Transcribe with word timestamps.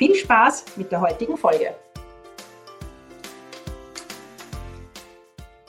Viel 0.00 0.14
Spaß 0.14 0.64
mit 0.76 0.90
der 0.90 1.02
heutigen 1.02 1.36
Folge. 1.36 1.74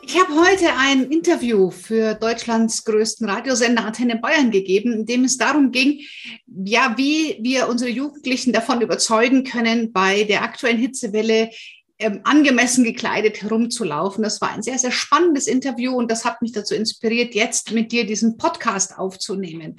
Ich 0.02 0.18
habe 0.18 0.34
heute 0.36 0.68
ein 0.78 1.12
Interview 1.12 1.70
für 1.70 2.14
Deutschlands 2.14 2.86
größten 2.86 3.30
Radiosender 3.30 3.84
Antenne 3.84 4.20
Bayern 4.20 4.50
gegeben, 4.50 4.94
in 4.94 5.06
dem 5.06 5.26
es 5.26 5.38
darum 5.38 5.74
ging, 5.74 6.00
ja, 6.48 6.94
wie 6.96 7.40
wir 7.42 7.68
unsere 7.68 7.92
Jugendlichen 7.92 8.54
davon 8.54 8.80
überzeugen 8.80 9.44
können, 9.44 9.92
bei 9.92 10.24
der 10.24 10.44
aktuellen 10.44 10.78
Hitzewelle 10.78 11.50
ähm, 12.00 12.22
angemessen 12.24 12.86
gekleidet 12.86 13.42
herumzulaufen. 13.42 14.24
Das 14.24 14.40
war 14.40 14.54
ein 14.54 14.64
sehr, 14.64 14.78
sehr 14.78 14.92
spannendes 14.92 15.48
Interview 15.48 15.94
und 15.94 16.10
das 16.10 16.24
hat 16.24 16.42
mich 16.42 16.54
dazu 16.54 16.74
inspiriert, 16.74 17.36
jetzt 17.36 17.74
mit 17.74 17.92
dir 17.92 18.06
diesen 18.06 18.38
Podcast 18.38 18.98
aufzunehmen 18.98 19.76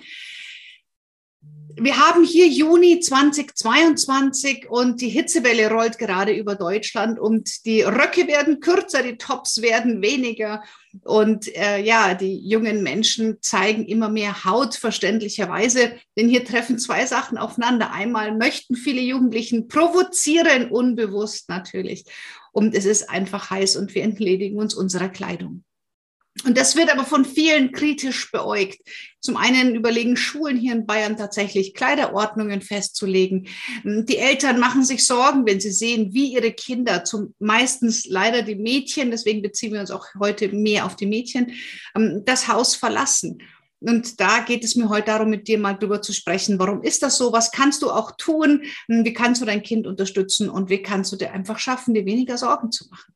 wir 1.77 1.99
haben 1.99 2.25
hier 2.25 2.49
Juni 2.49 3.01
2022 3.01 4.69
und 4.71 5.01
die 5.01 5.09
Hitzewelle 5.09 5.71
rollt 5.71 5.99
gerade 5.99 6.33
über 6.33 6.55
Deutschland 6.55 7.19
und 7.19 7.65
die 7.65 7.83
Röcke 7.83 8.27
werden 8.27 8.61
kürzer, 8.61 9.03
die 9.03 9.17
Tops 9.17 9.63
werden 9.63 10.03
weniger 10.03 10.63
und 11.05 11.55
äh, 11.57 11.83
ja, 11.83 12.15
die 12.15 12.37
jungen 12.47 12.83
Menschen 12.83 13.39
zeigen 13.41 13.85
immer 13.87 14.09
mehr 14.09 14.45
Haut, 14.45 14.75
verständlicherweise, 14.75 15.95
denn 16.17 16.29
hier 16.29 16.45
treffen 16.45 16.79
zwei 16.79 17.07
Sachen 17.07 17.39
aufeinander. 17.39 17.93
Einmal 17.93 18.37
möchten 18.37 18.77
viele 18.77 19.01
Jugendlichen 19.01 19.69
provozieren, 19.69 20.71
unbewusst 20.71 21.49
natürlich, 21.49 22.05
und 22.53 22.75
es 22.75 22.85
ist 22.85 23.09
einfach 23.09 23.51
heiß 23.51 23.77
und 23.77 23.95
wir 23.95 24.03
entledigen 24.03 24.59
uns 24.59 24.75
unserer 24.75 25.09
Kleidung. 25.09 25.65
Und 26.45 26.57
das 26.57 26.77
wird 26.77 26.91
aber 26.91 27.05
von 27.05 27.25
vielen 27.25 27.73
kritisch 27.73 28.33
beäugt. 28.33 28.79
Zum 29.21 29.37
einen 29.37 29.75
überlegen 29.75 30.17
Schulen 30.17 30.57
hier 30.57 30.73
in 30.73 30.87
Bayern 30.87 31.17
tatsächlich 31.17 31.75
Kleiderordnungen 31.75 32.63
festzulegen. 32.63 33.49
Die 33.85 34.17
Eltern 34.17 34.59
machen 34.59 34.83
sich 34.85 35.07
Sorgen, 35.07 35.47
wenn 35.47 35.61
sie 35.61 35.71
sehen, 35.71 36.15
wie 36.15 36.33
ihre 36.33 36.53
Kinder, 36.53 37.05
zum 37.05 37.35
meistens 37.39 38.07
leider 38.07 38.43
die 38.43 38.57
Mädchen, 38.57 39.11
deswegen 39.11 39.43
beziehen 39.43 39.75
wir 39.75 39.81
uns 39.81 39.91
auch 39.91 40.07
heute 40.19 40.49
mehr 40.49 40.87
auf 40.87 40.97
die 40.97 41.07
Mädchen, 41.07 41.53
ähm, 41.95 42.23
das 42.25 42.49
Haus 42.49 42.75
verlassen. 42.75 43.39
Und 43.81 44.21
da 44.21 44.41
geht 44.41 44.65
es 44.65 44.75
mir 44.77 44.89
heute 44.89 45.07
darum, 45.07 45.29
mit 45.29 45.49
dir 45.49 45.59
mal 45.59 45.75
drüber 45.75 46.01
zu 46.03 46.13
sprechen. 46.13 46.59
Warum 46.59 46.83
ist 46.83 47.03
das 47.03 47.19
so? 47.19 47.33
Was 47.33 47.51
kannst 47.51 47.83
du 47.83 47.91
auch 47.91 48.13
tun? 48.17 48.63
Wie 48.87 49.13
kannst 49.13 49.43
du 49.43 49.45
dein 49.45 49.63
Kind 49.63 49.87
unterstützen? 49.87 50.49
Und 50.49 50.71
wie 50.71 50.83
kannst 50.83 51.13
du 51.13 51.17
dir 51.17 51.33
einfach 51.33 51.59
schaffen, 51.59 51.93
dir 51.93 52.07
weniger 52.07 52.39
Sorgen 52.39 52.71
zu 52.71 52.89
machen? 52.89 53.13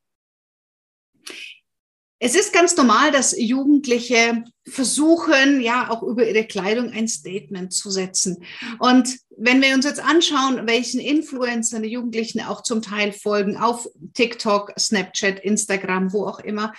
Es 2.19 2.35
ist 2.35 2.51
ganz 2.51 2.75
normal, 2.75 3.11
dass 3.11 3.37
Jugendliche 3.37 4.43
versuchen, 4.67 5.61
ja, 5.61 5.91
auch 5.91 6.01
über 6.01 6.27
ihre 6.27 6.45
Kleidung 6.45 6.91
ein 6.91 7.07
Statement 7.07 7.71
zu 7.71 7.91
setzen. 7.91 8.43
Und 8.79 9.17
wenn 9.37 9.61
wir 9.61 9.75
uns 9.75 9.85
jetzt 9.85 9.99
anschauen, 9.99 10.65
welchen 10.65 10.99
Influencern 10.99 11.83
die 11.83 11.89
Jugendlichen 11.89 12.41
auch 12.41 12.63
zum 12.63 12.81
Teil 12.81 13.11
folgen, 13.11 13.55
auf 13.55 13.87
TikTok, 14.15 14.73
Snapchat, 14.79 15.39
Instagram, 15.41 16.11
wo 16.11 16.25
auch 16.25 16.39
immer, 16.39 16.73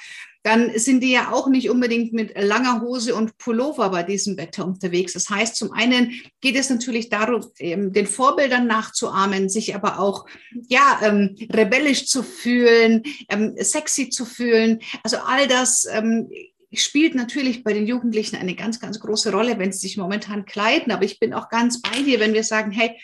dann 0.48 0.78
sind 0.78 1.02
die 1.02 1.10
ja 1.10 1.30
auch 1.30 1.48
nicht 1.48 1.68
unbedingt 1.68 2.14
mit 2.14 2.32
langer 2.42 2.80
Hose 2.80 3.14
und 3.14 3.36
Pullover 3.36 3.90
bei 3.90 4.02
diesem 4.02 4.38
Wetter 4.38 4.64
unterwegs. 4.64 5.12
Das 5.12 5.28
heißt, 5.28 5.54
zum 5.54 5.72
einen 5.72 6.22
geht 6.40 6.56
es 6.56 6.70
natürlich 6.70 7.10
darum, 7.10 7.44
ähm, 7.58 7.92
den 7.92 8.06
Vorbildern 8.06 8.66
nachzuahmen, 8.66 9.50
sich 9.50 9.74
aber 9.74 10.00
auch 10.00 10.24
ja 10.68 11.00
ähm, 11.02 11.36
rebellisch 11.52 12.06
zu 12.06 12.22
fühlen, 12.22 13.02
ähm, 13.28 13.56
sexy 13.58 14.08
zu 14.08 14.24
fühlen. 14.24 14.80
Also 15.02 15.18
all 15.18 15.46
das 15.48 15.86
ähm, 15.92 16.30
spielt 16.72 17.14
natürlich 17.14 17.62
bei 17.62 17.74
den 17.74 17.86
Jugendlichen 17.86 18.36
eine 18.36 18.54
ganz, 18.54 18.80
ganz 18.80 19.00
große 19.00 19.30
Rolle, 19.30 19.58
wenn 19.58 19.70
sie 19.70 19.80
sich 19.80 19.98
momentan 19.98 20.46
kleiden. 20.46 20.92
Aber 20.92 21.04
ich 21.04 21.18
bin 21.18 21.34
auch 21.34 21.50
ganz 21.50 21.82
bei 21.82 22.00
dir, 22.00 22.20
wenn 22.20 22.32
wir 22.32 22.44
sagen, 22.44 22.70
hey, 22.70 22.98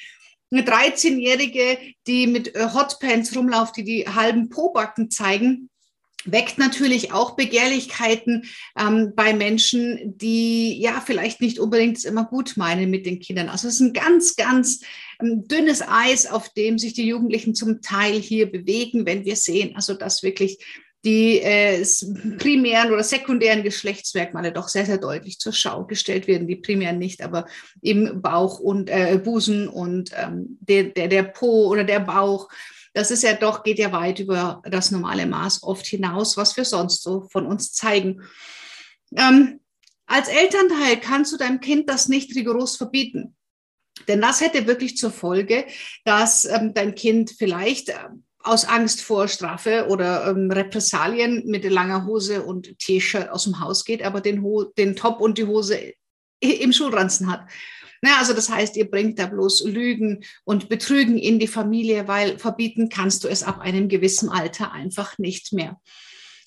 eine 0.51 0.63
13-Jährige, 0.63 1.77
die 2.07 2.27
mit 2.27 2.55
äh, 2.55 2.69
Hotpants 2.73 3.37
rumläuft, 3.37 3.77
die 3.77 3.85
die 3.85 4.07
halben 4.07 4.49
Pobacken 4.49 5.11
zeigen, 5.11 5.69
weckt 6.27 6.59
natürlich 6.59 7.13
auch 7.13 7.37
Begehrlichkeiten 7.37 8.45
ähm, 8.79 9.13
bei 9.15 9.35
Menschen, 9.35 10.17
die 10.17 10.81
ja 10.81 11.03
vielleicht 11.05 11.41
nicht 11.41 11.59
unbedingt 11.59 11.99
es 11.99 12.05
immer 12.05 12.25
gut 12.25 12.57
meinen 12.57 12.91
mit 12.91 13.07
den 13.07 13.21
Kindern. 13.21 13.49
Also 13.49 13.69
es 13.69 13.75
ist 13.75 13.81
ein 13.81 13.93
ganz, 13.93 14.37
ganz 14.37 14.81
ähm, 15.21 15.47
dünnes 15.47 15.83
Eis, 15.83 16.27
auf 16.27 16.49
dem 16.51 16.79
sich 16.79 16.95
die 16.95 17.07
Jugendlichen 17.07 17.55
zum 17.55 17.83
Teil 17.83 18.21
hier 18.21 18.51
bewegen, 18.51 19.07
wenn 19.07 19.25
wir 19.25 19.37
sehen, 19.37 19.75
also 19.77 19.95
dass 19.95 20.23
wirklich 20.23 20.59
die 21.05 21.41
äh, 21.41 21.85
primären 22.39 22.91
oder 22.91 23.03
sekundären 23.03 23.63
Geschlechtsmerkmale 23.63 24.53
doch 24.53 24.69
sehr, 24.69 24.87
sehr 24.87 24.97
deutlich 24.97 25.39
zur 25.39 25.53
Schau 25.53 25.85
gestellt 25.85 26.27
werden. 26.27 26.49
Die 26.49 26.57
primären 26.57 26.99
nicht, 26.99 27.23
aber 27.23 27.47
eben 27.83 28.23
Bauch 28.23 28.59
und 28.59 28.89
äh, 28.89 29.21
Busen 29.23 29.69
und 29.69 30.13
ähm, 30.17 30.59
der, 30.61 30.85
der, 30.85 31.09
der 31.09 31.25
Po 31.25 31.67
oder 31.67 31.85
der 31.85 32.01
Bauch 32.01 32.49
das 32.95 33.11
ist 33.11 33.25
ja 33.25 33.35
doch, 33.35 33.65
geht 33.65 33.79
ja 33.79 33.93
weit 33.93 34.21
über 34.21 34.63
das 34.65 34.91
normale 34.91 35.27
Maß 35.27 35.63
oft 35.65 35.85
hinaus, 35.85 36.37
was 36.37 36.57
wir 36.57 36.65
sonst 36.65 37.03
so 37.03 37.29
von 37.31 37.47
uns 37.47 37.73
zeigen. 37.73 38.23
Ähm, 39.17 39.61
als 40.07 40.29
Elternteil 40.29 41.01
kannst 41.01 41.33
du 41.33 41.37
deinem 41.37 41.61
Kind 41.61 41.91
das 41.91 42.09
nicht 42.09 42.35
rigoros 42.37 42.77
verbieten. 42.77 43.37
Denn 44.09 44.21
das 44.21 44.41
hätte 44.41 44.67
wirklich 44.67 44.97
zur 44.97 45.11
Folge, 45.11 45.67
dass 46.05 46.45
ähm, 46.45 46.73
dein 46.75 46.95
Kind 46.95 47.33
vielleicht 47.37 47.89
äh, 47.89 47.99
aus 48.39 48.65
Angst 48.65 49.01
vor 49.01 49.27
Strafe 49.27 49.87
oder 49.89 50.29
ähm, 50.29 50.51
Repressalien 50.51 51.45
mit 51.47 51.65
langer 51.65 52.07
Hose 52.07 52.43
und 52.43 52.79
T-Shirt 52.79 53.31
aus 53.31 53.45
dem 53.45 53.61
Haus 53.61 53.85
geht, 53.85 54.03
aber 54.03 54.21
den, 54.21 54.43
Ho 54.43 54.65
den 54.65 54.95
Top 54.95 55.21
und 55.21 55.39
die 55.39 55.47
Hose 55.47 55.95
im 56.41 56.73
Schulranzen 56.73 57.31
hat. 57.31 57.49
Na, 58.05 58.19
also 58.19 58.35
das 58.35 58.51
heißt, 58.51 58.77
ihr 58.77 58.91
bringt 58.91 59.19
da 59.19 59.25
bloß 59.25 59.65
Lügen 59.65 60.27
und 60.45 60.69
Betrügen 60.69 61.17
in 61.17 61.39
die 61.39 61.47
Familie, 61.47 62.07
weil 62.07 62.39
verbieten 62.39 62.91
kannst 62.91 63.25
du 63.25 63.29
es 63.29 63.43
ab 63.43 63.61
einem 63.61 63.89
gewissen 63.89 64.29
Alter 64.29 64.73
einfach 64.73 65.17
nicht 65.17 65.55
mehr. 65.55 65.81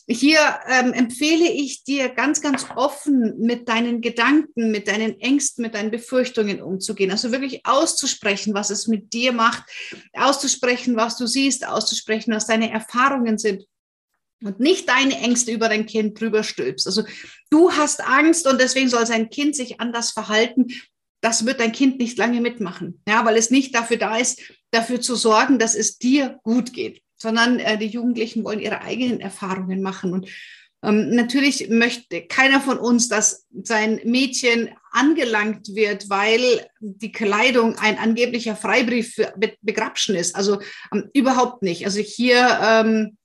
Hier 0.08 0.38
ähm, 0.68 0.94
empfehle 0.94 1.50
ich 1.50 1.84
dir 1.84 2.10
ganz, 2.10 2.42
ganz 2.42 2.68
offen 2.76 3.40
mit 3.40 3.68
deinen 3.70 4.02
Gedanken, 4.02 4.70
mit 4.70 4.88
deinen 4.88 5.20
Ängsten, 5.20 5.64
mit 5.64 5.74
deinen 5.74 5.90
Befürchtungen 5.90 6.62
umzugehen. 6.62 7.10
Also 7.10 7.32
wirklich 7.32 7.66
auszusprechen, 7.66 8.54
was 8.54 8.70
es 8.70 8.88
mit 8.88 9.12
dir 9.14 9.32
macht, 9.32 9.64
auszusprechen, 10.14 10.96
was 10.96 11.18
du 11.18 11.26
siehst, 11.26 11.66
auszusprechen, 11.66 12.36
was 12.36 12.46
deine 12.46 12.72
Erfahrungen 12.72 13.40
sind 13.40 13.66
und 14.44 14.60
nicht 14.60 14.88
deine 14.88 15.18
Ängste 15.18 15.54
über 15.54 15.70
dein 15.70 15.88
Kind 15.88 16.22
drüber 16.22 16.44
stülpst. 16.44 16.86
Also 16.86 17.02
du 17.50 17.72
hast 17.72 18.02
Angst 18.02 18.46
und 18.46 18.62
deswegen 18.62 18.90
soll 18.90 19.08
sein 19.08 19.32
Kind 19.32 19.56
sich 19.56 19.82
anders 19.82 20.12
verhalten 20.12 20.68
das 21.22 21.46
wird 21.46 21.60
dein 21.60 21.72
Kind 21.72 22.00
nicht 22.00 22.18
lange 22.18 22.42
mitmachen, 22.42 23.02
ja, 23.08 23.26
weil 23.26 23.38
es 23.38 23.50
nicht 23.50 23.74
dafür 23.76 23.98
da 23.98 24.18
ist, 24.18 24.42
dafür 24.72 25.02
zu 25.02 25.16
sorgen, 25.16 25.60
dass 25.60 25.76
es 25.76 25.98
dir 25.98 26.40
gut 26.44 26.74
geht, 26.74 27.02
sondern 27.16 27.60
äh, 27.60 27.78
die 27.78 27.88
Jugendlichen 27.88 28.44
wollen 28.44 28.60
ihre 28.60 28.82
eigenen 28.82 29.20
Erfahrungen 29.20 29.82
machen. 29.82 30.14
Und 30.14 30.30
ähm, 30.84 31.10
natürlich 31.10 31.70
möchte 31.70 32.28
keiner 32.28 32.62
von 32.62 32.78
uns, 32.78 33.08
dass 33.08 33.48
sein 33.64 34.00
Mädchen 34.04 34.70
angelangt 34.92 35.76
wird, 35.76 36.10
weil 36.10 36.68
die 36.80 37.12
Kleidung 37.12 37.78
ein 37.80 37.98
angeblicher 37.98 38.56
Freibrief 38.56 39.16
für 39.16 39.34
Begrapschen 39.62 40.16
ist. 40.16 40.36
Also 40.36 40.62
ähm, 40.94 41.10
überhaupt 41.14 41.64
nicht. 41.64 41.86
Also 41.86 42.00
hier 42.00 42.60
ähm, 42.64 43.17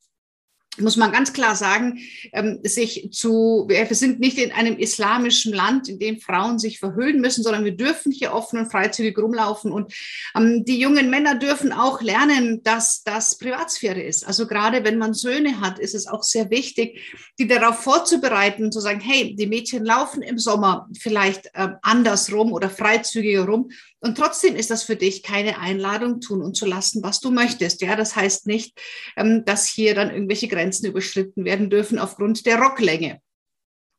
muss 0.79 0.97
man 0.97 1.13
ganz 1.13 1.35
klar 1.35 1.55
sagen, 1.55 1.99
ähm, 2.33 2.61
sich 2.63 3.11
zu, 3.13 3.67
wir 3.69 3.87
sind 3.95 4.21
nicht 4.21 4.39
in 4.39 4.53
einem 4.53 4.79
islamischen 4.79 5.53
Land, 5.53 5.89
in 5.89 5.99
dem 5.99 6.19
Frauen 6.19 6.59
sich 6.59 6.79
verhüllen 6.79 7.21
müssen, 7.21 7.43
sondern 7.43 7.67
wir 7.67 7.77
dürfen 7.77 8.11
hier 8.11 8.33
offen 8.33 8.59
und 8.59 8.73
freizügig 8.73 9.19
rumlaufen. 9.19 9.71
Und 9.71 9.93
ähm, 10.35 10.65
die 10.65 10.81
jungen 10.81 11.11
Männer 11.11 11.35
dürfen 11.35 11.73
auch 11.73 12.01
lernen, 12.01 12.63
dass 12.63 13.03
das 13.03 13.37
Privatsphäre 13.37 14.01
ist. 14.01 14.27
Also 14.27 14.47
gerade 14.47 14.83
wenn 14.83 14.97
man 14.97 15.13
Söhne 15.13 15.61
hat, 15.61 15.79
ist 15.79 15.95
es 15.95 16.07
auch 16.07 16.23
sehr 16.23 16.49
wichtig, 16.49 17.01
die 17.39 17.47
darauf 17.47 17.81
vorzubereiten, 17.81 18.73
zu 18.73 18.81
sagen, 18.81 19.01
hey, 19.01 19.37
die 19.37 19.47
Mädchen 19.47 19.85
laufen 19.85 20.23
im 20.23 20.39
Sommer 20.39 20.89
vielleicht 20.99 21.47
äh, 21.53 21.69
andersrum 21.83 22.51
oder 22.51 22.71
freizügiger 22.71 23.45
rum. 23.45 23.71
Und 24.01 24.17
trotzdem 24.17 24.57
ist 24.57 24.71
das 24.71 24.83
für 24.83 24.97
dich 24.97 25.23
keine 25.23 25.59
Einladung, 25.59 26.21
tun 26.21 26.43
und 26.43 26.57
zu 26.57 26.67
lassen, 26.67 27.03
was 27.03 27.21
du 27.21 27.31
möchtest. 27.31 27.83
Ja, 27.83 27.95
das 27.95 28.17
heißt 28.17 28.47
nicht, 28.47 28.77
ähm, 29.17 29.45
dass 29.45 29.67
hier 29.67 29.95
dann 29.95 30.11
irgendwelche 30.11 30.49
Grenzen 30.49 30.62
überschritten 30.89 31.45
werden 31.45 31.71
dürfen 31.71 31.99
aufgrund 31.99 32.47
der 32.47 32.59
Rocklänge. 32.59 33.21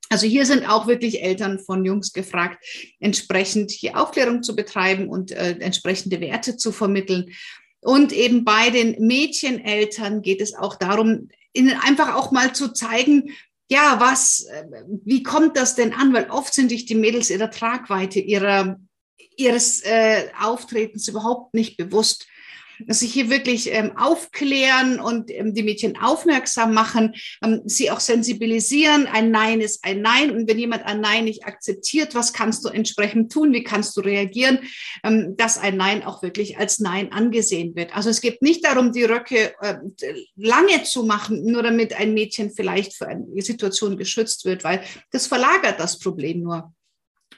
Also 0.10 0.28
hier 0.28 0.46
sind 0.46 0.70
auch 0.70 0.86
wirklich 0.86 1.24
Eltern 1.24 1.60
von 1.60 1.86
Jungs 1.86 2.14
gefragt, 2.14 2.64
entsprechend 3.00 3.72
hier 3.72 4.00
Aufklärung 4.00 4.44
zu 4.44 4.56
betreiben 4.56 5.10
und 5.10 5.32
äh, 5.32 5.58
entsprechende 5.60 6.22
Werte 6.22 6.56
zu 6.56 6.72
vermitteln. 6.72 7.34
Und 7.82 8.14
eben 8.14 8.46
bei 8.46 8.70
den 8.70 8.96
Mädcheneltern 9.00 10.22
geht 10.22 10.42
es 10.42 10.54
auch 10.54 10.76
darum, 10.76 11.30
ihnen 11.54 11.80
einfach 11.82 12.16
auch 12.16 12.32
mal 12.32 12.54
zu 12.54 12.74
zeigen, 12.74 13.32
ja, 13.70 13.98
was, 14.00 14.46
äh, 14.46 14.66
wie 15.04 15.24
kommt 15.24 15.58
das 15.58 15.76
denn 15.76 15.94
an? 15.94 16.14
Weil 16.14 16.30
oft 16.30 16.54
sind 16.54 16.70
sich 16.70 16.86
die 16.86 16.96
Mädels 16.96 17.30
ihrer 17.30 17.50
Tragweite, 17.50 18.20
ihrer, 18.20 18.80
ihres 19.36 19.82
äh, 19.82 20.28
Auftretens 20.40 21.08
überhaupt 21.08 21.54
nicht 21.54 21.78
bewusst 21.78 22.28
dass 22.88 23.00
sie 23.00 23.08
hier 23.08 23.30
wirklich 23.30 23.72
ähm, 23.72 23.98
aufklären 23.98 25.00
und 25.00 25.32
ähm, 25.32 25.54
die 25.54 25.64
Mädchen 25.64 25.98
aufmerksam 25.98 26.74
machen, 26.74 27.14
ähm, 27.44 27.62
sie 27.66 27.92
auch 27.92 28.00
sensibilisieren. 28.00 29.08
Ein 29.08 29.32
Nein 29.32 29.62
ist 29.62 29.84
ein 29.84 30.02
Nein. 30.02 30.32
Und 30.32 30.50
wenn 30.50 30.60
jemand 30.60 30.86
ein 30.86 31.02
Nein 31.02 31.26
nicht 31.26 31.46
akzeptiert, 31.46 32.16
was 32.16 32.34
kannst 32.34 32.66
du 32.66 32.70
entsprechend 32.70 33.32
tun? 33.32 33.54
Wie 33.54 33.64
kannst 33.64 33.96
du 33.98 34.02
reagieren, 34.02 34.60
ähm, 35.04 35.36
dass 35.38 35.58
ein 35.58 35.78
Nein 35.78 36.04
auch 36.04 36.22
wirklich 36.22 36.58
als 36.58 36.80
Nein 36.80 37.12
angesehen 37.12 37.76
wird? 37.76 37.96
Also 37.96 38.10
es 38.10 38.22
geht 38.22 38.42
nicht 38.42 38.66
darum, 38.66 38.92
die 38.92 39.04
Röcke 39.04 39.54
äh, 39.62 39.76
lange 40.36 40.84
zu 40.84 41.04
machen, 41.04 41.46
nur 41.46 41.64
damit 41.64 41.94
ein 41.94 42.14
Mädchen 42.14 42.52
vielleicht 42.52 42.96
für 42.96 43.08
eine 43.08 43.42
Situation 43.42 43.98
geschützt 43.98 44.46
wird, 44.46 44.64
weil 44.64 44.84
das 45.12 45.28
verlagert 45.28 45.80
das 45.80 46.00
Problem 46.00 46.42
nur 46.42 46.73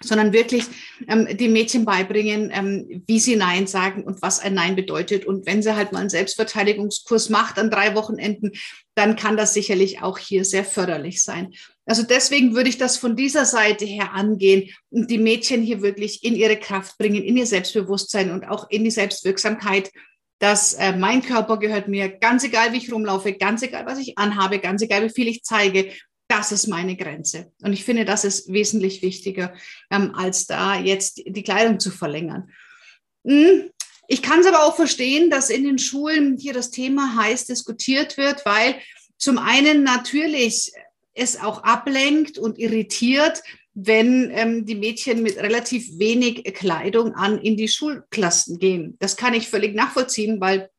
sondern 0.02 0.34
wirklich 0.34 0.66
ähm, 1.08 1.28
die 1.38 1.50
Mädchen 1.50 1.86
beibringen, 1.86 2.52
ähm, 2.54 3.04
wie 3.08 3.20
sie 3.20 3.36
Nein 3.36 3.68
sagen 3.68 4.04
und 4.04 4.22
was 4.22 4.40
ein 4.40 4.54
Nein 4.54 4.76
bedeutet. 4.76 5.26
Und 5.26 5.46
wenn 5.46 5.62
sie 5.62 5.76
halt 5.76 5.92
mal 5.92 6.00
einen 6.00 6.10
Selbstverteidigungskurs 6.10 7.30
macht 7.30 7.58
an 7.58 7.70
drei 7.70 7.96
Wochenenden, 7.96 8.52
dann 8.96 9.16
kann 9.16 9.38
das 9.38 9.54
sicherlich 9.54 10.02
auch 10.02 10.18
hier 10.18 10.46
sehr 10.46 10.64
förderlich 10.64 11.24
sein. 11.24 11.54
Also 11.86 12.04
deswegen 12.04 12.56
würde 12.56 12.70
ich 12.70 12.78
das 12.78 12.98
von 12.98 13.16
dieser 13.16 13.46
Seite 13.46 13.86
her 13.86 14.14
angehen 14.14 14.70
und 14.90 15.12
die 15.12 15.20
Mädchen 15.20 15.62
hier 15.62 15.82
wirklich 15.82 16.24
in 16.24 16.36
ihre 16.36 16.58
Kraft 16.58 16.98
bringen, 16.98 17.24
in 17.24 17.38
ihr 17.38 17.46
Selbstbewusstsein 17.46 18.32
und 18.32 18.46
auch 18.46 18.70
in 18.70 18.84
die 18.84 18.92
Selbstwirksamkeit, 18.92 19.92
dass 20.40 20.74
äh, 20.74 20.96
mein 20.96 21.22
Körper 21.22 21.58
gehört 21.58 21.88
mir, 21.88 22.10
ganz 22.10 22.44
egal 22.44 22.74
wie 22.74 22.78
ich 22.78 22.92
rumlaufe, 22.92 23.34
ganz 23.34 23.62
egal 23.62 23.86
was 23.86 24.00
ich 24.00 24.18
anhabe, 24.18 24.60
ganz 24.60 24.82
egal 24.82 25.04
wie 25.04 25.14
viel 25.14 25.28
ich 25.28 25.44
zeige 25.44 25.92
das 26.28 26.52
ist 26.52 26.68
meine 26.68 26.96
Grenze. 26.96 27.52
Und 27.62 27.74
ich 27.74 27.84
finde, 27.84 28.06
das 28.06 28.24
ist 28.24 28.52
wesentlich 28.52 29.02
wichtiger, 29.02 29.54
ähm, 29.92 30.14
als 30.16 30.48
da 30.48 30.80
jetzt 30.80 31.22
die 31.26 31.44
Kleidung 31.44 31.80
zu 31.80 31.92
verlängern. 31.92 32.50
Hm. 33.26 33.70
Ich 34.08 34.22
kann 34.22 34.40
es 34.40 34.46
aber 34.46 34.64
auch 34.64 34.76
verstehen, 34.76 35.30
dass 35.30 35.50
in 35.50 35.64
den 35.64 35.80
Schulen 35.80 36.38
hier 36.38 36.54
das 36.54 36.70
Thema 36.70 37.16
heiß 37.16 37.46
diskutiert 37.46 38.18
wird, 38.18 38.46
weil 38.46 38.76
zum 39.18 39.40
einen 39.40 39.84
natürlich 39.84 40.72
es 41.14 41.40
auch 41.40 41.64
ablenkt 41.64 42.38
und 42.38 42.60
irritiert, 42.60 43.42
wenn 43.74 44.30
ähm, 44.32 44.66
die 44.66 44.76
Mädchen 44.76 45.24
mit 45.24 45.38
relativ 45.38 45.98
wenig 45.98 46.44
Kleidung 46.54 47.14
an 47.14 47.40
in 47.40 47.58
die 47.58 47.68
Schulklassen 47.68 48.60
gehen. 48.60 48.96
Das 49.00 49.18
kann 49.18 49.34
ich 49.34 49.50
völlig 49.50 49.76
nachvollziehen, 49.76 50.40
weil 50.40 50.70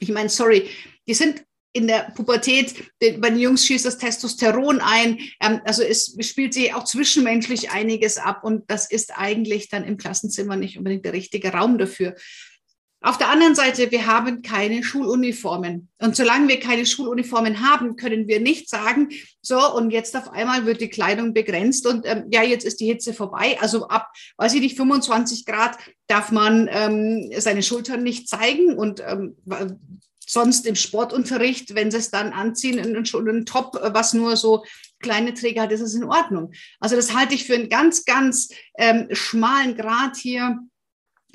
ich 0.00 0.08
meine, 0.08 0.28
sorry, 0.28 0.68
die 1.06 1.14
sind 1.14 1.44
in 1.72 1.86
der 1.86 2.12
Pubertät, 2.14 2.74
bei 3.00 3.30
den 3.30 3.38
Jungs 3.38 3.66
schießt 3.66 3.86
das 3.86 3.98
Testosteron 3.98 4.80
ein. 4.80 5.18
Ähm, 5.40 5.60
also 5.64 5.82
es 5.82 6.16
spielt 6.20 6.54
sich 6.54 6.74
auch 6.74 6.84
zwischenmenschlich 6.84 7.70
einiges 7.70 8.18
ab 8.18 8.44
und 8.44 8.70
das 8.70 8.90
ist 8.90 9.16
eigentlich 9.16 9.68
dann 9.68 9.84
im 9.84 9.96
Klassenzimmer 9.96 10.56
nicht 10.56 10.78
unbedingt 10.78 11.04
der 11.04 11.12
richtige 11.12 11.52
Raum 11.52 11.78
dafür. 11.78 12.14
Auf 13.04 13.18
der 13.18 13.30
anderen 13.30 13.56
Seite, 13.56 13.90
wir 13.90 14.06
haben 14.06 14.42
keine 14.42 14.84
Schuluniformen. 14.84 15.88
Und 16.00 16.14
solange 16.14 16.46
wir 16.46 16.60
keine 16.60 16.86
Schuluniformen 16.86 17.68
haben, 17.68 17.96
können 17.96 18.28
wir 18.28 18.38
nicht 18.38 18.70
sagen, 18.70 19.08
so, 19.40 19.74
und 19.74 19.90
jetzt 19.90 20.16
auf 20.16 20.30
einmal 20.30 20.66
wird 20.66 20.80
die 20.80 20.88
Kleidung 20.88 21.34
begrenzt 21.34 21.84
und 21.88 22.06
ähm, 22.06 22.26
ja, 22.30 22.44
jetzt 22.44 22.64
ist 22.64 22.78
die 22.78 22.86
Hitze 22.86 23.12
vorbei. 23.12 23.56
Also 23.60 23.88
ab, 23.88 24.12
weiß 24.36 24.54
ich 24.54 24.60
nicht, 24.60 24.76
25 24.76 25.44
Grad 25.46 25.78
darf 26.06 26.30
man 26.30 26.68
ähm, 26.70 27.28
seine 27.38 27.64
Schultern 27.64 28.04
nicht 28.04 28.28
zeigen 28.28 28.78
und 28.78 29.02
ähm, 29.04 29.36
sonst 30.32 30.66
im 30.66 30.76
Sportunterricht, 30.76 31.74
wenn 31.74 31.90
sie 31.90 31.98
es 31.98 32.10
dann 32.10 32.32
anziehen, 32.32 32.78
in 32.78 32.96
einen 32.96 33.46
Top, 33.46 33.78
was 33.82 34.14
nur 34.14 34.36
so 34.36 34.64
kleine 35.00 35.34
Träger 35.34 35.62
hat, 35.62 35.72
ist 35.72 35.80
es 35.80 35.94
in 35.94 36.04
Ordnung. 36.04 36.52
Also 36.80 36.96
das 36.96 37.14
halte 37.14 37.34
ich 37.34 37.44
für 37.44 37.54
einen 37.54 37.68
ganz, 37.68 38.04
ganz 38.04 38.48
ähm, 38.78 39.08
schmalen 39.12 39.76
Grad 39.76 40.16
hier 40.16 40.58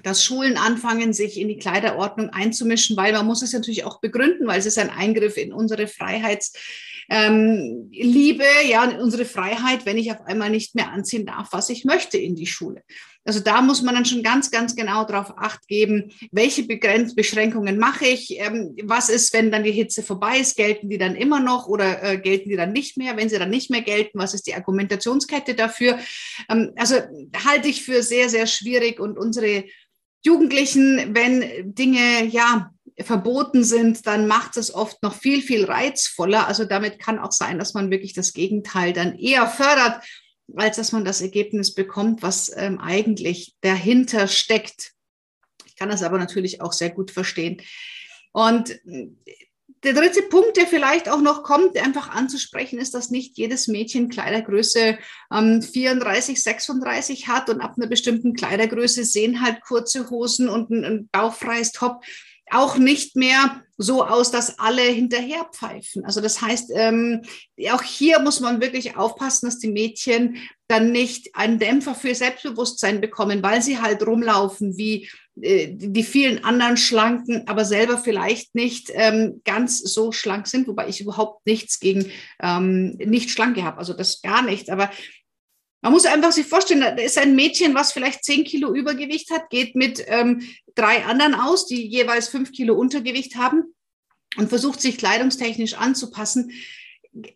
dass 0.03 0.23
Schulen 0.23 0.57
anfangen, 0.57 1.11
sich 1.11 1.39
in 1.39 1.47
die 1.47 1.57
Kleiderordnung 1.57 2.29
einzumischen, 2.29 2.95
weil 2.97 3.13
man 3.13 3.25
muss 3.25 3.41
es 3.41 3.53
natürlich 3.53 3.83
auch 3.83 3.99
begründen, 3.99 4.45
weil 4.45 4.59
es 4.59 4.67
ist 4.67 4.77
ein 4.77 4.91
Eingriff 4.91 5.37
in 5.37 5.51
unsere 5.51 5.87
Freiheitsliebe, 5.87 6.63
ähm, 7.09 7.89
ja, 7.91 8.83
in 8.85 8.99
unsere 8.99 9.25
Freiheit, 9.25 9.85
wenn 9.85 9.97
ich 9.97 10.11
auf 10.11 10.21
einmal 10.25 10.49
nicht 10.49 10.75
mehr 10.75 10.91
anziehen 10.91 11.25
darf, 11.25 11.49
was 11.51 11.69
ich 11.69 11.85
möchte 11.85 12.17
in 12.17 12.35
die 12.35 12.47
Schule. 12.47 12.83
Also 13.27 13.41
da 13.41 13.61
muss 13.61 13.81
man 13.81 13.93
dann 13.93 14.05
schon 14.05 14.23
ganz, 14.23 14.51
ganz 14.51 14.73
genau 14.73 15.03
darauf 15.03 15.37
acht 15.37 15.67
geben, 15.67 16.13
welche 16.31 16.63
Begrenz 16.63 17.13
Beschränkungen 17.13 17.77
mache 17.77 18.05
ich, 18.05 18.39
ähm, 18.39 18.73
was 18.83 19.09
ist, 19.09 19.33
wenn 19.33 19.51
dann 19.51 19.65
die 19.65 19.73
Hitze 19.73 20.01
vorbei 20.01 20.39
ist, 20.39 20.55
gelten 20.55 20.89
die 20.89 20.97
dann 20.97 21.15
immer 21.15 21.41
noch 21.41 21.67
oder 21.67 22.01
äh, 22.03 22.17
gelten 22.17 22.49
die 22.49 22.55
dann 22.55 22.71
nicht 22.71 22.95
mehr? 22.95 23.17
Wenn 23.17 23.27
sie 23.27 23.37
dann 23.37 23.49
nicht 23.49 23.69
mehr 23.69 23.81
gelten, 23.81 24.17
was 24.17 24.33
ist 24.33 24.47
die 24.47 24.55
Argumentationskette 24.55 25.55
dafür? 25.55 25.99
Ähm, 26.49 26.71
also 26.77 26.95
halte 27.45 27.67
ich 27.67 27.83
für 27.83 28.01
sehr, 28.01 28.29
sehr 28.29 28.47
schwierig 28.47 29.01
und 29.01 29.17
unsere 29.17 29.65
Jugendlichen, 30.25 31.13
wenn 31.13 31.73
Dinge 31.75 32.25
ja 32.27 32.71
verboten 32.99 33.63
sind, 33.63 34.07
dann 34.07 34.27
macht 34.27 34.57
es 34.57 34.73
oft 34.73 35.03
noch 35.03 35.13
viel, 35.13 35.41
viel 35.41 35.65
reizvoller. 35.65 36.47
Also 36.47 36.65
damit 36.65 36.99
kann 36.99 37.19
auch 37.19 37.31
sein, 37.31 37.59
dass 37.59 37.73
man 37.73 37.91
wirklich 37.91 38.13
das 38.13 38.33
Gegenteil 38.33 38.93
dann 38.93 39.17
eher 39.17 39.47
fördert 39.47 40.01
als 40.55 40.77
dass 40.77 40.91
man 40.91 41.03
das 41.05 41.21
Ergebnis 41.21 41.73
bekommt, 41.73 42.21
was 42.21 42.51
ähm, 42.55 42.79
eigentlich 42.79 43.55
dahinter 43.61 44.27
steckt. 44.27 44.93
Ich 45.65 45.75
kann 45.75 45.89
das 45.89 46.03
aber 46.03 46.17
natürlich 46.17 46.61
auch 46.61 46.73
sehr 46.73 46.89
gut 46.89 47.11
verstehen. 47.11 47.61
Und 48.31 48.71
äh, 48.85 49.09
der 49.83 49.93
dritte 49.93 50.23
Punkt, 50.23 50.57
der 50.57 50.65
vielleicht 50.65 51.07
auch 51.07 51.21
noch 51.21 51.43
kommt, 51.43 51.77
einfach 51.77 52.09
anzusprechen, 52.09 52.79
ist, 52.79 52.93
dass 52.93 53.11
nicht 53.11 53.37
jedes 53.37 53.67
Mädchen 53.67 54.09
Kleidergröße 54.09 54.97
ähm, 55.31 55.61
34, 55.61 56.41
36 56.41 57.27
hat 57.27 57.49
und 57.49 57.61
ab 57.61 57.75
einer 57.77 57.87
bestimmten 57.87 58.33
Kleidergröße 58.33 59.03
sehen 59.03 59.43
halt 59.43 59.61
kurze 59.61 60.09
Hosen 60.09 60.49
und 60.49 60.71
ein, 60.71 60.83
ein 60.83 61.09
bauchfreies 61.11 61.73
Top 61.73 62.03
auch 62.51 62.77
nicht 62.77 63.15
mehr 63.15 63.61
so 63.77 64.03
aus, 64.03 64.31
dass 64.31 64.57
alle 64.57 64.81
hinterher 64.81 65.45
pfeifen. 65.51 66.03
Also 66.03 66.19
das 66.19 66.41
heißt, 66.41 66.71
ähm, 66.73 67.21
auch 67.71 67.83
hier 67.83 68.19
muss 68.19 68.39
man 68.39 68.59
wirklich 68.59 68.97
aufpassen, 68.97 69.45
dass 69.45 69.59
die 69.59 69.71
Mädchen 69.71 70.37
dann 70.67 70.91
nicht 70.91 71.35
einen 71.35 71.59
Dämpfer 71.59 71.93
für 71.93 72.13
Selbstbewusstsein 72.15 72.99
bekommen, 73.01 73.43
weil 73.43 73.61
sie 73.61 73.79
halt 73.79 74.05
rumlaufen 74.05 74.77
wie 74.77 75.07
äh, 75.41 75.67
die 75.71 76.03
vielen 76.03 76.43
anderen 76.43 76.77
Schlanken, 76.77 77.47
aber 77.47 77.65
selber 77.65 77.97
vielleicht 77.97 78.55
nicht 78.55 78.91
ähm, 78.93 79.41
ganz 79.45 79.79
so 79.79 80.11
schlank 80.11 80.47
sind, 80.47 80.67
wobei 80.67 80.87
ich 80.89 80.99
überhaupt 80.99 81.45
nichts 81.45 81.79
gegen 81.79 82.11
ähm, 82.41 82.97
nicht 82.97 83.29
schlanke 83.29 83.63
habe, 83.63 83.77
also 83.77 83.93
das 83.93 84.21
gar 84.21 84.41
nicht. 84.41 84.71
Aber 84.71 84.89
man 85.87 85.93
muss 85.93 86.05
einfach 86.05 86.33
sich 86.33 86.45
vorstellen, 86.45 86.81
da 86.81 87.01
ist 87.01 87.17
ein 87.17 87.33
Mädchen, 87.33 87.73
was 87.73 87.93
vielleicht 87.93 88.25
zehn 88.25 88.43
Kilo 88.43 88.75
Übergewicht 88.75 89.31
hat, 89.31 89.49
geht 89.49 89.73
mit 89.73 90.03
ähm, 90.07 90.45
drei 90.75 91.05
anderen 91.05 91.33
aus, 91.33 91.65
die 91.65 91.87
jeweils 91.87 92.27
fünf 92.27 92.51
Kilo 92.51 92.75
Untergewicht 92.75 93.37
haben 93.37 93.73
und 94.35 94.49
versucht 94.49 94.81
sich 94.81 94.97
kleidungstechnisch 94.97 95.75
anzupassen. 95.75 96.51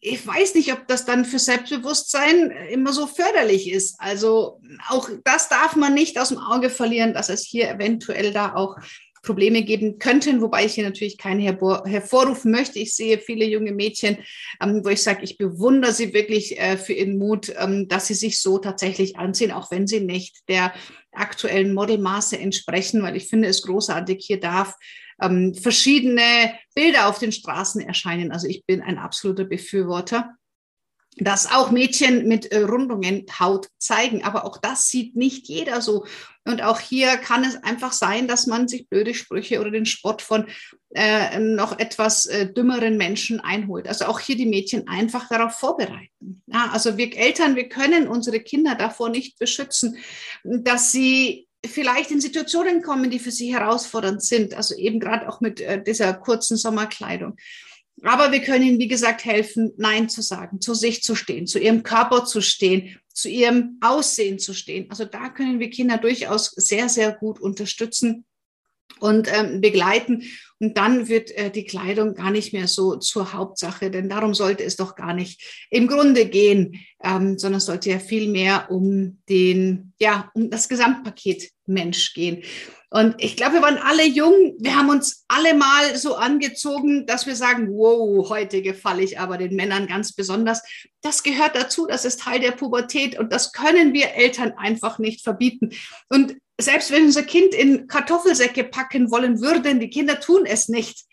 Ich 0.02 0.28
weiß 0.28 0.56
nicht, 0.56 0.74
ob 0.74 0.86
das 0.88 1.06
dann 1.06 1.24
für 1.24 1.40
Selbstbewusstsein 1.40 2.52
immer 2.70 2.92
so 2.92 3.08
förderlich 3.08 3.72
ist. 3.72 3.96
Also 4.00 4.60
auch 4.90 5.10
das 5.24 5.48
darf 5.48 5.78
man 5.78 5.94
nicht 5.94 6.20
aus 6.20 6.28
dem 6.28 6.40
Auge 6.40 6.70
verlieren, 6.70 7.14
dass 7.14 7.30
es 7.30 7.46
hier 7.46 7.70
eventuell 7.70 8.34
da 8.34 8.54
auch 8.54 8.76
Probleme 9.22 9.62
geben 9.64 10.00
könnten, 10.00 10.42
wobei 10.42 10.66
ich 10.66 10.74
hier 10.74 10.84
natürlich 10.84 11.18
keinen 11.18 11.40
hervorrufen 11.40 12.52
möchte. 12.52 12.80
Ich 12.80 12.96
sehe 12.96 13.20
viele 13.20 13.46
junge 13.46 13.72
Mädchen, 13.72 14.18
ähm, 14.62 14.82
wo 14.84 14.90
ich 14.90 15.04
sage, 15.04 15.24
ich 15.24 15.38
bewundere 15.38 15.94
sie 15.94 16.14
wirklich 16.14 16.60
äh, 16.60 16.78
für 16.78 16.94
ihren 16.94 17.18
Mut, 17.18 17.54
ähm, 17.58 17.88
dass 17.88 18.08
sie 18.08 18.16
sich 18.16 18.40
so 18.42 18.58
tatsächlich 18.58 19.18
anziehen, 19.18 19.52
auch 19.52 19.70
wenn 19.72 19.88
sie 19.88 20.00
nicht 20.00 20.40
der 20.48 20.74
aktuellen 21.12 21.74
Modelmaße 21.74 22.38
entsprechen, 22.38 23.04
weil 23.04 23.16
ich 23.16 23.28
finde 23.28 23.48
es 23.48 23.62
großartig, 23.62 24.24
hier 24.26 24.40
darf 24.40 24.76
ähm, 25.22 25.54
verschiedene 25.54 26.54
Bilder 26.74 27.08
auf 27.08 27.20
den 27.20 27.32
Straßen 27.32 27.82
erscheinen. 27.82 28.32
Also 28.32 28.48
ich 28.48 28.66
bin 28.66 28.82
ein 28.82 28.98
absoluter 28.98 29.44
Befürworter 29.46 30.36
dass 31.18 31.52
auch 31.52 31.72
Mädchen 31.72 32.28
mit 32.28 32.52
äh, 32.52 32.62
Rundungen 32.62 33.26
Haut 33.40 33.68
zeigen. 33.78 34.24
Aber 34.24 34.46
auch 34.46 34.58
das 34.58 34.88
sieht 34.88 35.16
nicht 35.16 35.48
jeder 35.48 35.82
so. 35.82 36.06
Und 36.46 36.64
auch 36.64 36.80
hier 36.80 37.18
kann 37.18 37.44
es 37.44 37.62
einfach 37.64 37.92
sein, 37.92 38.28
dass 38.28 38.48
man 38.48 38.68
sich 38.68 38.88
blöde 38.88 39.14
Sprüche 39.14 39.60
oder 39.60 39.72
den 39.72 39.86
Spott 39.86 40.22
von 40.22 40.48
äh, 40.96 41.38
noch 41.40 41.78
etwas 41.78 42.26
äh, 42.26 42.52
dümmeren 42.52 42.98
Menschen 42.98 43.40
einholt. 43.40 43.88
Also 43.88 44.06
auch 44.06 44.20
hier 44.20 44.36
die 44.36 44.48
Mädchen 44.48 44.88
einfach 44.88 45.28
darauf 45.30 45.54
vorbereiten. 45.54 46.42
Ja, 46.48 46.70
also 46.72 46.98
wir 46.98 47.16
Eltern, 47.16 47.56
wir 47.56 47.70
können 47.70 48.08
unsere 48.08 48.40
Kinder 48.40 48.76
davor 48.76 49.10
nicht 49.10 49.38
beschützen, 49.38 49.98
dass 50.44 50.92
sie 50.92 51.48
vielleicht 51.64 52.10
in 52.10 52.22
Situationen 52.22 52.82
kommen, 52.82 53.12
die 53.12 53.20
für 53.20 53.32
sie 53.32 53.54
herausfordernd 53.54 54.24
sind. 54.24 54.56
Also 54.56 54.76
eben 54.76 55.00
gerade 55.00 55.30
auch 55.30 55.42
mit 55.42 55.62
äh, 55.62 55.84
dieser 55.84 56.14
kurzen 56.14 56.58
Sommerkleidung. 56.58 57.38
Aber 58.04 58.32
wir 58.32 58.42
können 58.42 58.66
ihnen, 58.66 58.80
wie 58.80 58.88
gesagt, 58.88 59.26
helfen, 59.26 59.74
Nein 59.78 60.10
zu 60.10 60.22
sagen, 60.22 60.60
zu 60.60 60.74
sich 60.74 61.04
zu 61.04 61.16
stehen, 61.16 61.46
zu 61.46 61.60
ihrem 61.60 61.84
Körper 61.84 62.26
zu 62.26 62.42
stehen, 62.42 62.98
zu 63.14 63.30
ihrem 63.30 63.78
Aussehen 63.82 64.40
zu 64.40 64.54
stehen. 64.54 64.90
Also 64.90 65.06
da 65.06 65.30
können 65.30 65.60
wir 65.60 65.70
Kinder 65.70 65.98
durchaus 65.98 66.52
sehr, 66.52 66.90
sehr 66.90 67.12
gut 67.12 67.40
unterstützen. 67.40 68.26
Und 69.00 69.28
ähm, 69.32 69.62
begleiten. 69.62 70.24
Und 70.60 70.78
dann 70.78 71.08
wird 71.08 71.32
äh, 71.32 71.50
die 71.50 71.66
Kleidung 71.66 72.14
gar 72.14 72.30
nicht 72.30 72.54
mehr 72.54 72.68
so 72.68 72.96
zur 72.96 73.34
Hauptsache, 73.34 73.90
denn 73.90 74.10
darum 74.10 74.36
sollte 74.36 74.64
es 74.64 74.76
doch 74.76 74.96
gar 74.96 75.14
nicht 75.14 75.68
im 75.72 75.88
Grunde 75.88 76.28
gehen, 76.28 76.80
ähm, 77.04 77.40
sondern 77.40 77.58
es 77.58 77.66
sollte 77.66 77.90
ja 77.90 78.00
viel 78.00 78.30
mehr 78.30 78.70
um 78.70 79.20
den, 79.28 79.94
ja, 80.00 80.30
um 80.36 80.52
das 80.52 80.70
Gesamtpaket 80.70 81.50
Mensch 81.66 82.14
gehen. 82.14 82.44
Und 82.94 83.16
ich 83.20 83.38
glaube, 83.38 83.56
wir 83.56 83.62
waren 83.62 83.78
alle 83.78 84.06
jung. 84.06 84.54
Wir 84.60 84.76
haben 84.76 84.90
uns 84.90 85.24
alle 85.30 85.54
mal 85.54 85.96
so 85.96 86.16
angezogen, 86.16 87.06
dass 87.06 87.26
wir 87.26 87.38
sagen, 87.38 87.70
wow, 87.72 88.30
heute 88.30 88.62
gefalle 88.62 89.02
ich 89.02 89.18
aber 89.18 89.38
den 89.38 89.56
Männern 89.56 89.88
ganz 89.88 90.14
besonders. 90.14 90.62
Das 91.02 91.24
gehört 91.24 91.56
dazu. 91.56 91.88
Das 91.88 92.04
ist 92.04 92.20
Teil 92.20 92.42
der 92.42 92.52
Pubertät 92.52 93.18
und 93.18 93.32
das 93.32 93.54
können 93.54 93.94
wir 93.94 94.14
Eltern 94.16 94.54
einfach 94.58 95.00
nicht 95.00 95.24
verbieten. 95.24 95.70
Und 96.10 96.36
selbst 96.62 96.92
wenn 96.92 97.06
unser 97.06 97.24
Kind 97.24 97.54
in 97.54 97.88
Kartoffelsäcke 97.88 98.64
packen 98.64 99.12
wollen 99.12 99.42
würden, 99.42 99.80
die 99.80 99.90
Kinder 99.90 100.20
tun 100.20 100.46
es 100.46 100.68
nicht. 100.68 101.06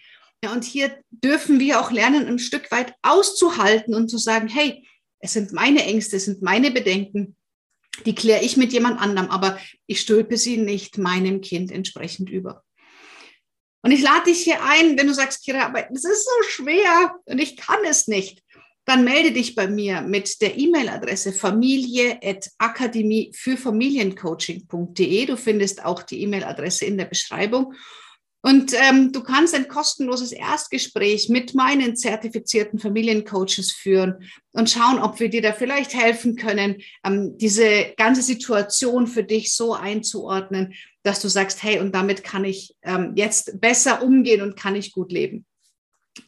Ja, 0.45 0.53
und 0.53 0.65
hier 0.65 0.97
dürfen 1.11 1.59
wir 1.59 1.81
auch 1.81 1.91
lernen, 1.91 2.27
ein 2.27 2.39
Stück 2.39 2.71
weit 2.71 2.95
auszuhalten 3.03 3.95
und 3.95 4.09
zu 4.09 4.19
sagen, 4.19 4.49
hey, 4.49 4.87
es 5.21 5.33
sind 5.33 5.53
meine 5.53 5.85
Ängste, 5.85 6.17
es 6.17 6.27
sind 6.27 6.43
meine 6.43 6.71
Bedenken 6.71 7.37
die 8.07 8.15
kläre 8.15 8.45
ich 8.45 8.57
mit 8.57 8.73
jemand 8.73 9.01
anderem, 9.01 9.31
aber 9.31 9.59
ich 9.87 10.01
stülpe 10.01 10.37
sie 10.37 10.57
nicht 10.57 10.99
meinem 10.99 11.41
Kind 11.41 11.71
entsprechend 11.71 12.31
über. 12.31 12.65
Und 13.83 13.93
ich 13.93 14.03
lade 14.03 14.25
dich 14.25 14.41
hier 14.41 14.63
ein, 14.63 14.99
wenn 14.99 15.07
du 15.07 15.15
sagst, 15.15 15.45
Kira, 15.45 15.67
aber 15.67 15.91
es 15.91 16.05
ist 16.05 16.25
so 16.25 16.49
schwer 16.49 17.15
und 17.27 17.39
ich 17.39 17.57
kann 17.57 17.79
es 17.89 18.09
nicht, 18.09 18.43
dann 18.89 19.05
melde 19.05 19.33
dich 19.33 19.55
bei 19.55 19.69
mir 19.69 20.01
mit 20.01 20.41
der 20.41 20.57
E-Mail-Adresse 20.57 21.35
familie.akademie 21.35 23.31
für 23.35 23.59
Familiencoaching.de. 23.59 25.27
Du 25.27 25.37
findest 25.37 25.85
auch 25.85 26.03
die 26.03 26.23
E-Mail-Adresse 26.23 26.87
in 26.87 26.97
der 26.97 27.05
Beschreibung. 27.05 27.75
Und 28.41 28.73
ähm, 28.73 29.13
du 29.13 29.23
kannst 29.23 29.55
ein 29.55 29.69
kostenloses 29.69 30.33
Erstgespräch 30.33 31.29
mit 31.29 31.55
meinen 31.55 31.97
zertifizierten 31.97 32.79
Familiencoaches 32.79 33.73
führen 33.73 34.27
und 34.53 34.71
schauen, 34.71 35.01
ob 35.01 35.21
wir 35.21 35.29
dir 35.29 35.43
da 35.43 35.53
vielleicht 35.53 35.93
helfen 35.93 36.37
können, 36.37 36.77
ähm, 37.05 37.37
diese 37.37 37.93
ganze 37.99 38.23
Situation 38.23 39.07
für 39.07 39.23
dich 39.23 39.53
so 39.53 39.75
einzuordnen, 39.75 40.73
dass 41.03 41.21
du 41.21 41.29
sagst, 41.29 41.63
hey, 41.63 41.79
und 41.81 41.95
damit 41.95 42.25
kann 42.25 42.47
ich 42.47 42.75
ähm, 42.83 43.13
jetzt 43.17 43.61
besser 43.61 44.03
umgehen 44.03 44.41
und 44.41 44.57
kann 44.57 44.77
ich 44.77 44.93
gut 44.93 45.13
leben. 45.13 45.45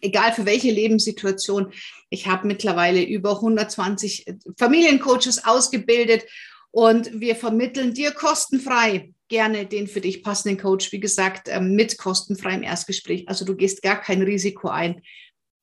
Egal 0.01 0.33
für 0.33 0.47
welche 0.47 0.71
Lebenssituation. 0.71 1.73
Ich 2.09 2.27
habe 2.27 2.47
mittlerweile 2.47 3.03
über 3.03 3.37
120 3.37 4.27
Familiencoaches 4.59 5.45
ausgebildet 5.45 6.25
und 6.71 7.21
wir 7.21 7.37
vermitteln 7.37 7.95
dir 7.95 8.13
kostenfrei 8.13 9.13
gerne 9.31 9.65
den 9.65 9.87
für 9.87 10.03
dich 10.03 10.23
passenden 10.23 10.59
Coach, 10.59 10.93
wie 10.93 11.01
gesagt, 11.01 11.49
ähm, 11.49 11.75
mit 11.75 11.97
kostenfreiem 11.97 12.63
Erstgespräch. 12.63 13.29
Also 13.29 13.47
du 13.47 13.57
gehst 13.57 13.81
gar 13.81 13.99
kein 13.99 14.21
Risiko 14.21 14.69
ein. 14.69 15.01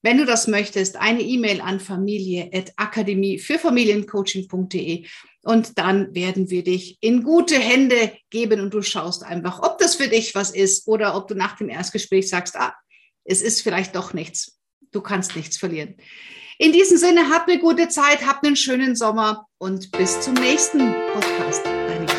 Wenn 0.01 0.17
du 0.17 0.25
das 0.25 0.47
möchtest, 0.47 0.95
eine 0.95 1.21
E-Mail 1.21 1.59
an 1.59 1.79
familie.akademie 1.79 3.39
für 3.39 3.59
Familiencoaching.de 3.59 5.05
und 5.43 5.77
dann 5.77 6.15
werden 6.15 6.49
wir 6.49 6.63
dich 6.63 6.97
in 7.01 7.23
gute 7.23 7.59
Hände 7.59 8.13
geben 8.29 8.61
und 8.61 8.73
du 8.73 8.81
schaust 8.81 9.23
einfach, 9.23 9.61
ob 9.61 9.79
das 9.79 9.95
für 9.95 10.07
dich 10.07 10.33
was 10.33 10.51
ist 10.51 10.87
oder 10.87 11.15
ob 11.15 11.27
du 11.27 11.35
nach 11.35 11.57
dem 11.57 11.69
Erstgespräch 11.69 12.29
sagst, 12.29 12.55
ah, 12.55 12.73
es 13.27 13.41
ist 13.41 13.61
vielleicht 13.61 13.95
doch 13.95 14.13
nichts. 14.13 14.57
Du 14.91 15.01
kannst 15.01 15.35
nichts 15.35 15.57
verlieren. 15.57 15.97
In 16.57 16.71
diesem 16.71 16.97
Sinne, 16.97 17.29
habt 17.29 17.49
eine 17.49 17.59
gute 17.59 17.87
Zeit, 17.89 18.25
habt 18.25 18.45
einen 18.45 18.55
schönen 18.55 18.95
Sommer 18.95 19.45
und 19.59 19.91
bis 19.91 20.21
zum 20.21 20.33
nächsten 20.33 20.95
Podcast. 21.13 21.63
Deine. 21.65 22.16